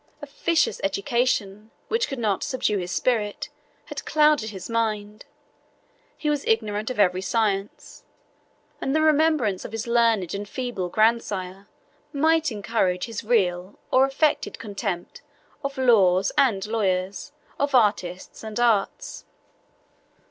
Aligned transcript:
A 0.19 0.25
vicious 0.25 0.81
education, 0.83 1.69
which 1.87 2.07
could 2.07 2.17
not 2.17 2.41
subdue 2.41 2.79
his 2.79 2.89
spirit, 2.91 3.49
had 3.85 4.03
clouded 4.03 4.49
his 4.49 4.67
mind; 4.67 5.25
he 6.17 6.27
was 6.27 6.43
ignorant 6.47 6.89
of 6.89 6.99
every 6.99 7.21
science; 7.21 8.03
and 8.81 8.95
the 8.95 9.01
remembrance 9.03 9.63
of 9.63 9.71
his 9.73 9.85
learned 9.85 10.33
and 10.33 10.49
feeble 10.49 10.89
grandsire 10.89 11.67
might 12.11 12.51
encourage 12.51 13.03
his 13.03 13.23
real 13.23 13.77
or 13.91 14.03
affected 14.05 14.57
contempt 14.57 15.21
of 15.63 15.77
laws 15.77 16.31
and 16.35 16.65
lawyers, 16.65 17.31
of 17.59 17.75
artists 17.75 18.43
and 18.43 18.59
arts. 18.59 19.25